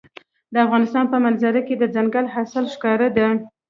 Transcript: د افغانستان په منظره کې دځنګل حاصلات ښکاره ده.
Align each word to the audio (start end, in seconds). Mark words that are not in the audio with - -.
د 0.53 0.55
افغانستان 0.65 1.05
په 1.11 1.17
منظره 1.25 1.61
کې 1.67 1.75
دځنګل 1.75 2.25
حاصلات 2.33 2.67
ښکاره 2.75 3.07
ده. 3.17 3.27